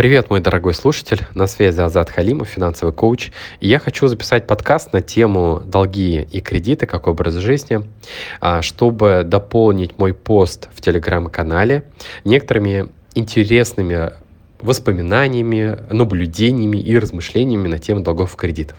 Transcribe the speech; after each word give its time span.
Привет, 0.00 0.30
мой 0.30 0.40
дорогой 0.40 0.72
слушатель. 0.72 1.26
На 1.34 1.46
связи 1.46 1.78
Азат 1.78 2.08
Халимов, 2.08 2.48
финансовый 2.48 2.90
коуч. 2.90 3.32
И 3.60 3.68
я 3.68 3.78
хочу 3.78 4.06
записать 4.06 4.46
подкаст 4.46 4.94
на 4.94 5.02
тему 5.02 5.60
долги 5.62 6.26
и 6.32 6.40
кредиты 6.40 6.86
как 6.86 7.06
образ 7.06 7.34
жизни, 7.34 7.82
а, 8.40 8.62
чтобы 8.62 9.24
дополнить 9.26 9.98
мой 9.98 10.14
пост 10.14 10.70
в 10.72 10.80
телеграм-канале 10.80 11.84
некоторыми 12.24 12.88
интересными 13.14 14.12
воспоминаниями, 14.62 15.76
наблюдениями 15.90 16.78
и 16.78 16.98
размышлениями 16.98 17.68
на 17.68 17.78
тему 17.78 18.00
долгов 18.00 18.32
и 18.32 18.36
кредитов. 18.38 18.78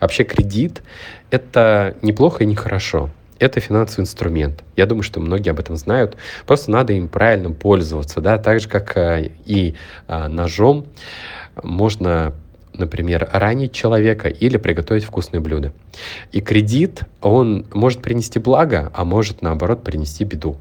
Вообще 0.00 0.24
кредит– 0.24 0.82
это 1.30 1.94
неплохо 2.00 2.42
и 2.42 2.46
нехорошо 2.46 3.10
это 3.38 3.60
финансовый 3.60 4.02
инструмент. 4.02 4.64
Я 4.76 4.86
думаю, 4.86 5.02
что 5.02 5.20
многие 5.20 5.50
об 5.50 5.60
этом 5.60 5.76
знают. 5.76 6.16
Просто 6.46 6.70
надо 6.70 6.92
им 6.92 7.08
правильно 7.08 7.50
пользоваться, 7.50 8.20
да, 8.20 8.38
так 8.38 8.60
же, 8.60 8.68
как 8.68 8.96
э, 8.96 9.30
и 9.44 9.74
э, 10.08 10.28
ножом 10.28 10.86
можно 11.62 12.34
например, 12.76 13.28
ранить 13.32 13.72
человека 13.72 14.28
или 14.28 14.56
приготовить 14.56 15.04
вкусное 15.04 15.40
блюдо. 15.40 15.72
И 16.32 16.40
кредит, 16.40 17.02
он 17.20 17.66
может 17.72 18.02
принести 18.02 18.40
благо, 18.40 18.90
а 18.94 19.04
может, 19.04 19.42
наоборот, 19.42 19.84
принести 19.84 20.24
беду. 20.24 20.56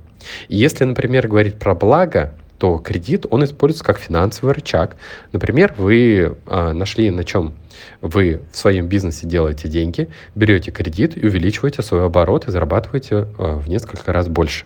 И 0.48 0.56
если, 0.56 0.84
например, 0.84 1.28
говорить 1.28 1.58
про 1.58 1.74
благо, 1.76 2.36
то 2.58 2.78
кредит, 2.78 3.26
он 3.30 3.44
используется 3.44 3.84
как 3.84 4.00
финансовый 4.00 4.54
рычаг. 4.54 4.96
Например, 5.32 5.74
вы 5.78 6.38
э, 6.46 6.72
нашли 6.72 7.10
на 7.12 7.24
чем 7.24 7.54
вы 8.02 8.42
в 8.52 8.58
своем 8.58 8.88
бизнесе 8.88 9.28
делаете 9.28 9.68
деньги, 9.68 10.10
берете 10.36 10.72
кредит 10.72 11.18
и 11.18 11.26
увеличиваете 11.26 11.82
свой 11.82 12.06
оборот 12.06 12.48
и 12.48 12.52
зарабатываете 12.52 13.28
э, 13.38 13.56
в 13.56 13.68
несколько 13.68 14.14
раз 14.14 14.28
больше. 14.28 14.66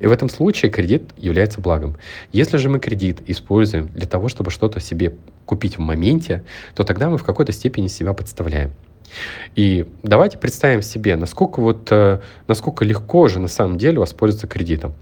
И 0.00 0.06
в 0.06 0.12
этом 0.12 0.28
случае 0.28 0.70
кредит 0.70 1.02
является 1.16 1.60
благом. 1.60 1.96
Если 2.32 2.56
же 2.56 2.68
мы 2.68 2.80
кредит 2.80 3.18
используем 3.26 3.88
для 3.88 4.06
того, 4.06 4.28
чтобы 4.28 4.50
что-то 4.50 4.80
себе 4.80 5.14
купить 5.44 5.76
в 5.76 5.80
моменте, 5.80 6.44
то 6.74 6.84
тогда 6.84 7.08
мы 7.08 7.18
в 7.18 7.24
какой-то 7.24 7.52
степени 7.52 7.88
себя 7.88 8.12
подставляем. 8.12 8.72
И 9.54 9.86
давайте 10.02 10.38
представим 10.38 10.82
себе, 10.82 11.16
насколько, 11.16 11.60
вот, 11.60 11.88
э, 11.90 12.20
насколько 12.46 12.84
легко 12.84 13.28
же 13.28 13.38
на 13.40 13.48
самом 13.48 13.78
деле 13.78 13.98
воспользоваться 13.98 14.46
кредитом. 14.46 14.94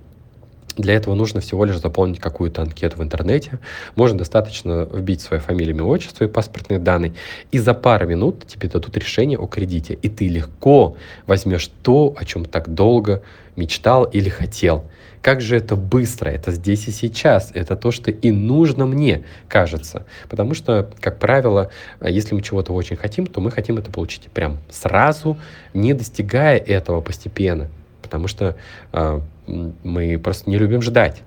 Для 0.76 0.94
этого 0.94 1.14
нужно 1.14 1.40
всего 1.40 1.64
лишь 1.64 1.78
заполнить 1.78 2.20
какую-то 2.20 2.62
анкету 2.62 2.98
в 2.98 3.02
интернете. 3.02 3.58
Можно 3.94 4.18
достаточно 4.18 4.86
вбить 4.92 5.22
свою 5.22 5.42
фамилию, 5.42 5.74
имя, 5.74 5.84
отчество 5.84 6.24
и 6.24 6.28
паспортные 6.28 6.78
данные. 6.78 7.14
И 7.50 7.58
за 7.58 7.72
пару 7.72 8.06
минут 8.06 8.46
тебе 8.46 8.68
дадут 8.68 8.96
решение 8.96 9.38
о 9.38 9.46
кредите. 9.46 9.94
И 9.94 10.08
ты 10.08 10.28
легко 10.28 10.96
возьмешь 11.26 11.70
то, 11.82 12.14
о 12.16 12.24
чем 12.24 12.44
так 12.44 12.74
долго 12.74 13.22
мечтал 13.56 14.04
или 14.04 14.28
хотел. 14.28 14.84
Как 15.22 15.40
же 15.40 15.56
это 15.56 15.76
быстро, 15.76 16.28
это 16.28 16.52
здесь 16.52 16.86
и 16.86 16.92
сейчас, 16.92 17.50
это 17.54 17.74
то, 17.74 17.90
что 17.90 18.10
и 18.10 18.30
нужно 18.30 18.86
мне, 18.86 19.24
кажется. 19.48 20.04
Потому 20.28 20.54
что, 20.54 20.90
как 21.00 21.18
правило, 21.18 21.70
если 22.00 22.34
мы 22.34 22.42
чего-то 22.42 22.72
очень 22.74 22.96
хотим, 22.96 23.26
то 23.26 23.40
мы 23.40 23.50
хотим 23.50 23.78
это 23.78 23.90
получить 23.90 24.24
прям 24.26 24.58
сразу, 24.70 25.36
не 25.74 25.94
достигая 25.94 26.58
этого 26.58 27.00
постепенно 27.00 27.68
потому 28.06 28.28
что 28.28 28.56
э, 28.92 29.20
мы 29.46 30.18
просто 30.18 30.50
не 30.50 30.58
любим 30.58 30.82
ждать, 30.82 31.22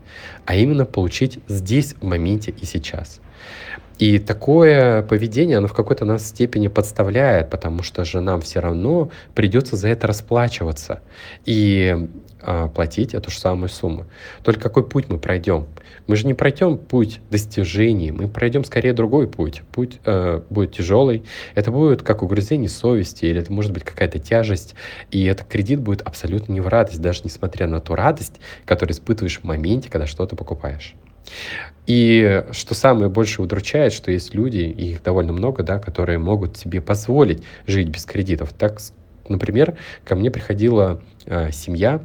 а 0.46 0.56
именно 0.56 0.86
получить 0.86 1.40
здесь, 1.48 1.94
в 1.94 2.04
моменте 2.04 2.54
и 2.60 2.66
сейчас. 2.66 3.20
И 4.00 4.18
такое 4.18 5.02
поведение, 5.04 5.58
оно 5.58 5.68
в 5.68 5.74
какой-то 5.74 6.06
нас 6.06 6.26
степени 6.26 6.70
подставляет, 6.70 7.50
потому 7.50 7.84
что 7.84 8.06
же 8.06 8.22
нам 8.22 8.40
все 8.40 8.62
равно 8.62 9.12
придется 9.36 9.76
за 9.76 9.90
это 9.90 10.08
расплачиваться. 10.08 11.02
И 11.46 12.08
а, 12.42 12.70
платить 12.70 13.14
эту 13.14 13.30
же 13.30 13.38
самую 13.38 13.68
сумму. 13.68 14.06
Только 14.44 14.62
какой 14.62 14.88
путь 14.88 15.10
мы 15.10 15.20
пройдем? 15.20 15.68
Мы 16.08 16.16
же 16.16 16.26
не 16.26 16.34
пройдем 16.34 16.78
путь 16.78 17.20
достижений, 17.30 18.12
мы 18.12 18.30
пройдем 18.30 18.64
скорее 18.64 18.94
другой 18.94 19.28
путь. 19.28 19.62
Путь 19.74 20.00
э, 20.06 20.42
будет 20.50 20.72
тяжелый, 20.72 21.26
это 21.54 21.70
будет 21.70 22.02
как 22.02 22.24
угрызение 22.24 22.70
совести, 22.70 23.26
или 23.26 23.42
это 23.42 23.52
может 23.52 23.74
быть 23.74 23.84
какая-то 23.84 24.20
тяжесть, 24.20 24.76
и 25.12 25.26
этот 25.26 25.48
кредит 25.48 25.82
будет 25.82 26.02
абсолютно 26.02 26.54
не 26.54 26.62
в 26.62 26.68
радость, 26.70 27.02
даже 27.02 27.22
несмотря 27.26 27.68
на 27.68 27.82
ту 27.82 27.96
радость, 27.96 28.40
которую 28.66 28.96
испытываешь 28.96 29.40
в 29.40 29.44
моменте, 29.44 29.90
когда 29.90 30.08
что-то 30.08 30.38
покупаешь. 30.38 30.96
И 31.86 32.44
что 32.52 32.76
самое 32.76 33.10
больше 33.10 33.42
удручает, 33.42 33.94
что 33.94 34.12
есть 34.12 34.36
люди, 34.36 34.58
и 34.58 34.92
их 34.92 35.04
довольно 35.04 35.34
много, 35.34 35.64
да, 35.64 35.80
которые 35.80 36.20
могут 36.20 36.58
себе 36.58 36.82
позволить 36.82 37.44
жить 37.66 37.90
без 37.90 38.06
кредитов. 38.06 38.54
Так, 38.54 38.80
например, 39.28 39.76
ко 40.06 40.16
мне 40.16 40.30
приходила 40.30 41.02
э, 41.26 41.52
семья, 41.52 42.02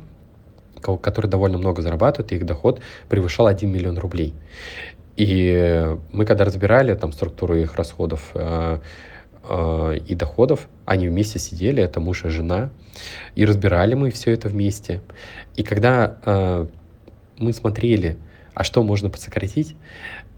которые 0.80 1.30
довольно 1.30 1.58
много 1.58 1.82
зарабатывают, 1.82 2.32
и 2.32 2.36
их 2.36 2.46
доход 2.46 2.80
превышал 3.08 3.46
1 3.46 3.70
миллион 3.70 3.98
рублей. 3.98 4.34
И 5.16 5.96
мы 6.12 6.26
когда 6.26 6.44
разбирали 6.44 6.94
там 6.94 7.12
структуру 7.12 7.54
их 7.54 7.76
расходов 7.76 8.30
э, 8.34 8.78
э, 9.48 9.98
и 10.06 10.14
доходов, 10.14 10.68
они 10.84 11.08
вместе 11.08 11.38
сидели, 11.38 11.82
это 11.82 12.00
муж 12.00 12.24
и 12.24 12.28
жена, 12.28 12.70
и 13.36 13.44
разбирали 13.44 13.94
мы 13.94 14.10
все 14.10 14.32
это 14.32 14.48
вместе. 14.48 15.00
И 15.56 15.62
когда 15.62 16.18
э, 16.24 16.66
мы 17.38 17.52
смотрели, 17.52 18.16
а 18.54 18.64
что 18.64 18.82
можно 18.82 19.10
подсократить, 19.10 19.76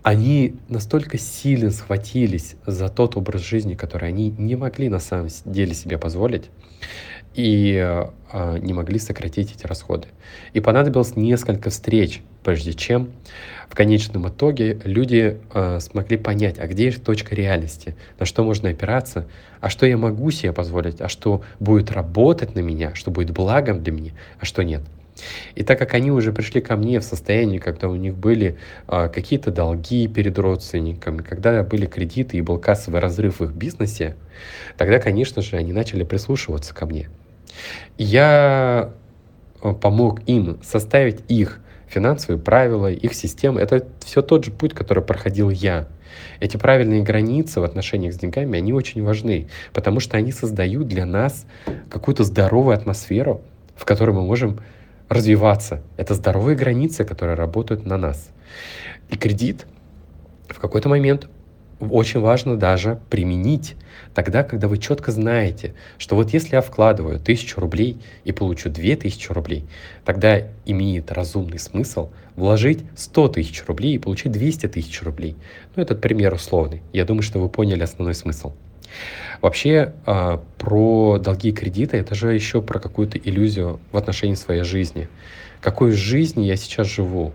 они 0.03 0.55
настолько 0.69 1.19
сильно 1.19 1.71
схватились 1.71 2.57
за 2.65 2.89
тот 2.89 3.17
образ 3.17 3.43
жизни, 3.43 3.75
который 3.75 4.09
они 4.09 4.31
не 4.31 4.57
могли 4.57 4.89
на 4.89 5.01
самом 5.01 5.29
деле 5.45 5.75
себе 5.75 5.99
позволить, 5.99 6.51
и 7.35 7.77
э, 8.33 8.59
не 8.61 8.73
могли 8.73 8.99
сократить 8.99 9.55
эти 9.55 9.67
расходы. 9.67 10.09
И 10.55 10.61
понадобилось 10.61 11.17
несколько 11.17 11.71
встреч, 11.71 12.23
прежде 12.43 12.73
чем 12.73 13.11
в 13.69 13.75
конечном 13.75 14.29
итоге 14.29 14.81
люди 14.85 15.39
э, 15.53 15.81
смогли 15.81 16.17
понять, 16.17 16.59
а 16.59 16.67
где 16.67 16.91
же 16.91 17.01
точка 17.01 17.35
реальности, 17.35 17.95
на 18.19 18.25
что 18.25 18.43
можно 18.43 18.71
опираться, 18.71 19.27
а 19.61 19.69
что 19.69 19.85
я 19.87 19.99
могу 19.99 20.31
себе 20.31 20.53
позволить, 20.53 21.01
а 21.01 21.09
что 21.09 21.43
будет 21.61 21.91
работать 21.91 22.55
на 22.55 22.61
меня, 22.61 22.95
что 22.95 23.11
будет 23.11 23.33
благом 23.33 23.83
для 23.83 23.93
меня, 23.93 24.13
а 24.41 24.47
что 24.47 24.63
нет. 24.63 24.83
И 25.55 25.63
так 25.63 25.79
как 25.79 25.95
они 25.95 26.11
уже 26.11 26.33
пришли 26.33 26.61
ко 26.61 26.77
мне 26.77 27.01
в 27.01 27.05
состоянии, 27.05 27.59
когда 27.59 27.89
у 27.89 27.95
них 27.95 28.15
были 28.17 28.59
а, 28.87 29.09
какие-то 29.09 29.51
долги 29.51 30.09
перед 30.09 30.39
родственниками, 30.39 31.23
когда 31.23 31.63
были 31.63 31.87
кредиты 31.87 32.37
и 32.37 32.43
был 32.43 32.59
кассовый 32.59 33.01
разрыв 33.01 33.41
в 33.41 33.45
их 33.45 33.53
бизнесе, 33.53 34.17
тогда, 34.77 34.99
конечно 34.99 35.43
же, 35.43 35.57
они 35.57 35.73
начали 35.73 36.05
прислушиваться 36.05 36.75
ко 36.75 36.87
мне. 36.87 37.09
Я 37.97 38.93
э, 39.63 39.73
помог 39.73 40.21
им 40.27 40.59
составить 40.63 41.21
их 41.29 41.61
финансовые 41.87 42.39
правила, 42.39 42.91
их 42.91 43.15
системы. 43.15 43.61
Это 43.61 43.87
все 44.05 44.23
тот 44.23 44.45
же 44.45 44.51
путь, 44.51 44.75
который 44.75 45.03
проходил 45.03 45.51
я. 45.51 45.89
Эти 46.41 46.57
правильные 46.57 47.03
границы 47.03 47.61
в 47.61 47.65
отношениях 47.65 48.15
с 48.15 48.19
деньгами, 48.19 48.59
они 48.59 48.73
очень 48.73 49.03
важны, 49.03 49.49
потому 49.73 50.01
что 50.01 50.17
они 50.17 50.33
создают 50.33 50.89
для 50.89 51.07
нас 51.07 51.47
какую-то 51.91 52.25
здоровую 52.25 52.75
атмосферу, 52.75 53.43
в 53.75 53.85
которой 53.85 54.13
мы 54.13 54.23
можем 54.23 54.61
развиваться. 55.09 55.83
Это 55.97 56.15
здоровые 56.15 56.57
границы, 56.57 57.05
которые 57.05 57.37
работают 57.37 57.87
на 57.87 57.97
нас. 57.97 58.31
И 59.09 59.17
кредит 59.17 59.67
в 60.49 60.59
какой-то 60.59 60.89
момент 60.89 61.29
очень 61.79 62.21
важно 62.21 62.57
даже 62.57 62.99
применить 63.11 63.77
тогда, 64.15 64.43
когда 64.43 64.67
вы 64.67 64.79
четко 64.79 65.13
знаете, 65.13 65.75
что 65.99 66.17
вот 66.17 66.33
если 66.33 66.57
я 66.57 66.63
вкладываю 66.63 67.21
тысячу 67.21 67.61
рублей 67.61 68.01
и 68.25 68.33
получу 68.33 68.71
две 68.71 68.97
тысячи 68.97 69.31
рублей, 69.31 69.67
тогда 70.05 70.43
имеет 70.65 71.13
разумный 71.13 71.59
смысл 71.59 72.11
вложить 72.35 72.85
100 72.97 73.29
тысяч 73.29 73.65
рублей 73.67 73.95
и 73.95 73.99
получить 73.99 74.33
200 74.33 74.69
тысяч 74.69 75.03
рублей. 75.03 75.37
Ну, 75.75 75.83
этот 75.83 76.01
пример 76.01 76.35
условный. 76.35 76.83
Я 76.93 77.05
думаю, 77.05 77.23
что 77.23 77.39
вы 77.39 77.49
поняли 77.49 77.83
основной 77.83 78.15
смысл. 78.15 78.53
Вообще, 79.43 79.93
э, 80.07 80.39
про 80.59 81.19
долги 81.19 81.51
и 81.51 81.53
кредиты, 81.53 81.99
это 81.99 82.15
же 82.15 82.33
еще 82.33 82.63
про 82.63 82.79
какую-то 82.79 83.19
иллюзию 83.19 83.81
в 83.93 83.97
отношении 83.97 84.35
своей 84.35 84.63
жизни. 84.63 85.09
Какой 85.61 85.93
жизни 85.93 86.45
я 86.45 86.57
сейчас 86.57 86.87
живу? 86.87 87.33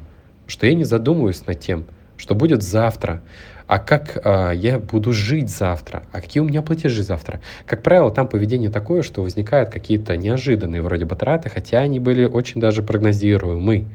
Что 0.47 0.67
я 0.67 0.73
не 0.73 0.83
задумываюсь 0.83 1.45
над 1.45 1.59
тем, 1.59 1.85
что 2.17 2.35
будет 2.35 2.61
завтра, 2.61 3.21
а 3.67 3.79
как 3.79 4.19
э, 4.23 4.51
я 4.55 4.79
буду 4.79 5.13
жить 5.13 5.49
завтра, 5.49 6.03
а 6.11 6.19
какие 6.19 6.41
у 6.41 6.45
меня 6.45 6.61
платежи 6.61 7.03
завтра. 7.03 7.39
Как 7.65 7.83
правило, 7.83 8.11
там 8.11 8.27
поведение 8.27 8.69
такое, 8.69 9.01
что 9.01 9.21
возникают 9.21 9.69
какие-то 9.69 10.17
неожиданные 10.17 10.81
вроде 10.81 11.05
бы 11.05 11.15
траты, 11.15 11.49
хотя 11.49 11.79
они 11.79 11.99
были 11.99 12.25
очень 12.25 12.59
даже 12.59 12.83
прогнозируемы, 12.83 13.85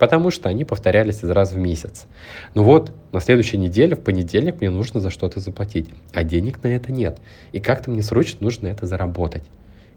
потому 0.00 0.30
что 0.30 0.48
они 0.48 0.64
повторялись 0.64 1.22
из 1.22 1.30
раз 1.30 1.52
в 1.52 1.58
месяц. 1.58 2.06
Ну 2.54 2.64
вот, 2.64 2.90
на 3.12 3.20
следующей 3.20 3.58
неделе, 3.58 3.94
в 3.94 4.00
понедельник, 4.00 4.58
мне 4.58 4.70
нужно 4.70 4.98
за 4.98 5.10
что-то 5.10 5.40
заплатить, 5.40 5.90
а 6.14 6.24
денег 6.24 6.62
на 6.62 6.68
это 6.68 6.90
нет. 6.90 7.18
И 7.52 7.60
как-то 7.60 7.90
мне 7.90 8.02
срочно 8.02 8.38
нужно 8.40 8.68
это 8.68 8.86
заработать. 8.86 9.42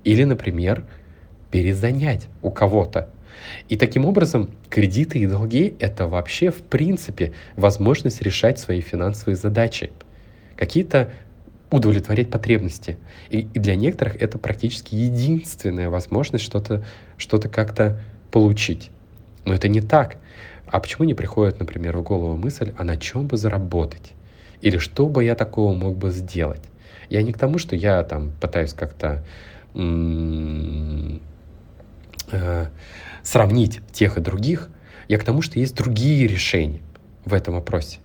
Или, 0.03 0.25
например, 0.25 0.83
перезанять 1.51 2.27
у 2.41 2.51
кого-то. 2.51 3.09
И 3.69 3.77
таким 3.77 4.05
образом 4.05 4.51
кредиты 4.69 5.19
и 5.19 5.25
долги— 5.25 5.73
это 5.79 6.05
вообще 6.05 6.51
в 6.51 6.63
принципе 6.63 7.31
возможность 7.55 8.21
решать 8.21 8.59
свои 8.59 8.81
финансовые 8.81 9.37
задачи. 9.37 9.93
Какие-то 10.57 11.13
удовлетворять 11.71 12.29
потребности. 12.29 12.97
И, 13.29 13.47
и 13.53 13.59
для 13.59 13.77
некоторых 13.77 14.21
это 14.21 14.37
практически 14.37 14.95
единственная 14.95 15.89
возможность 15.89 16.43
что-то 16.43 16.83
что 17.15 17.39
как-то 17.39 18.01
получить. 18.31 18.91
Но 19.45 19.53
это 19.53 19.67
не 19.67 19.81
так. 19.81 20.17
А 20.67 20.79
почему 20.79 21.05
не 21.05 21.13
приходит, 21.13 21.59
например, 21.59 21.97
в 21.97 22.03
голову 22.03 22.35
мысль, 22.35 22.73
а 22.77 22.83
на 22.83 22.97
чем 22.97 23.27
бы 23.27 23.37
заработать? 23.37 24.13
Или 24.61 24.77
что 24.77 25.07
бы 25.07 25.23
я 25.23 25.35
такого 25.35 25.75
мог 25.75 25.97
бы 25.97 26.11
сделать? 26.11 26.61
Я 27.09 27.21
не 27.21 27.33
к 27.33 27.37
тому, 27.37 27.57
что 27.57 27.75
я 27.75 28.03
там 28.03 28.31
пытаюсь 28.39 28.73
как-то 28.73 29.23
э, 29.75 31.19
сравнить 33.23 33.81
тех 33.91 34.17
и 34.17 34.21
других, 34.21 34.69
я 35.07 35.17
к 35.17 35.23
тому, 35.23 35.41
что 35.41 35.59
есть 35.59 35.75
другие 35.75 36.27
решения 36.27 36.81
в 37.25 37.33
этом 37.33 37.55
вопросе. 37.55 37.99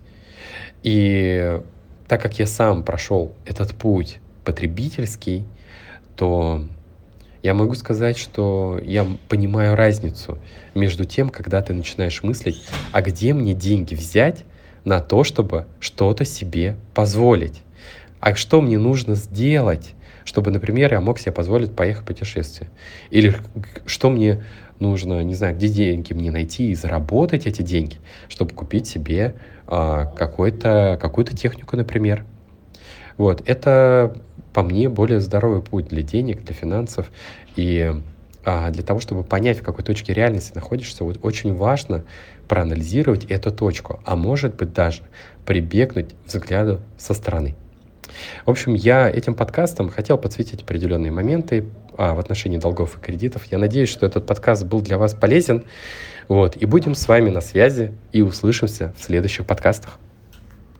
И 0.83 1.59
так 2.07 2.21
как 2.21 2.39
я 2.39 2.47
сам 2.47 2.83
прошел 2.83 3.33
этот 3.45 3.73
путь 3.73 4.19
потребительский, 4.43 5.45
то 6.15 6.65
я 7.41 7.53
могу 7.53 7.73
сказать, 7.75 8.17
что 8.17 8.79
я 8.83 9.05
понимаю 9.27 9.75
разницу 9.75 10.37
между 10.75 11.05
тем, 11.05 11.29
когда 11.29 11.61
ты 11.61 11.73
начинаешь 11.73 12.21
мыслить, 12.23 12.63
а 12.91 13.01
где 13.01 13.33
мне 13.33 13.53
деньги 13.53 13.95
взять 13.95 14.43
на 14.83 14.99
то, 14.99 15.23
чтобы 15.23 15.65
что-то 15.79 16.25
себе 16.25 16.75
позволить. 16.93 17.61
А 18.19 18.35
что 18.35 18.61
мне 18.61 18.77
нужно 18.77 19.15
сделать, 19.15 19.93
чтобы, 20.25 20.51
например, 20.51 20.91
я 20.91 21.01
мог 21.01 21.19
себе 21.19 21.31
позволить 21.31 21.75
поехать 21.75 22.03
в 22.03 22.07
путешествие? 22.07 22.69
Или 23.09 23.35
что 23.85 24.09
мне 24.09 24.43
нужно, 24.79 25.23
не 25.23 25.35
знаю, 25.35 25.55
где 25.55 25.69
деньги 25.69 26.13
мне 26.13 26.31
найти 26.31 26.71
и 26.71 26.75
заработать 26.75 27.45
эти 27.45 27.61
деньги, 27.61 27.97
чтобы 28.27 28.53
купить 28.53 28.87
себе 28.87 29.35
а, 29.67 30.05
какой-то, 30.05 30.97
какую-то 31.01 31.35
технику, 31.35 31.77
например. 31.77 32.25
Вот, 33.17 33.43
это, 33.45 34.15
по 34.53 34.63
мне, 34.63 34.89
более 34.89 35.19
здоровый 35.19 35.61
путь 35.61 35.87
для 35.87 36.01
денег, 36.01 36.43
для 36.43 36.53
финансов. 36.53 37.09
И 37.55 37.93
а, 38.45 38.71
для 38.71 38.83
того, 38.83 38.99
чтобы 38.99 39.23
понять, 39.23 39.59
в 39.59 39.63
какой 39.63 39.83
точке 39.83 40.13
реальности 40.13 40.53
находишься, 40.55 41.03
вот 41.03 41.19
очень 41.21 41.53
важно 41.53 42.03
проанализировать 42.47 43.25
эту 43.25 43.51
точку, 43.51 43.99
а 44.05 44.15
может 44.15 44.55
быть 44.55 44.73
даже 44.73 45.03
прибегнуть 45.45 46.15
взгляду 46.25 46.81
со 46.97 47.13
стороны. 47.13 47.55
В 48.45 48.49
общем, 48.49 48.73
я 48.73 49.09
этим 49.09 49.35
подкастом 49.35 49.89
хотел 49.89 50.17
подсветить 50.17 50.63
определенные 50.63 51.11
моменты 51.11 51.65
а, 51.97 52.15
в 52.15 52.19
отношении 52.19 52.57
долгов 52.57 52.97
и 52.97 53.01
кредитов. 53.01 53.45
Я 53.51 53.57
надеюсь, 53.57 53.89
что 53.89 54.05
этот 54.05 54.25
подкаст 54.25 54.65
был 54.65 54.81
для 54.81 54.97
вас 54.97 55.13
полезен. 55.13 55.65
Вот, 56.27 56.57
и 56.57 56.65
будем 56.65 56.95
с 56.95 57.07
вами 57.07 57.29
на 57.29 57.41
связи 57.41 57.93
и 58.11 58.21
услышимся 58.21 58.93
в 58.97 59.03
следующих 59.03 59.45
подкастах. 59.45 59.99